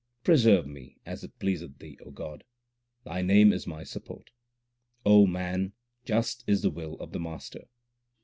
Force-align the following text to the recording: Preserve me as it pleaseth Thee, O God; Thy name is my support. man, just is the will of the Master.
Preserve 0.23 0.65
me 0.65 0.97
as 1.05 1.23
it 1.23 1.37
pleaseth 1.37 1.77
Thee, 1.77 1.99
O 2.03 2.09
God; 2.09 2.43
Thy 3.03 3.21
name 3.21 3.53
is 3.53 3.67
my 3.67 3.83
support. 3.83 4.31
man, 5.05 5.73
just 6.05 6.43
is 6.47 6.63
the 6.63 6.71
will 6.71 6.95
of 6.95 7.11
the 7.11 7.19
Master. 7.19 7.65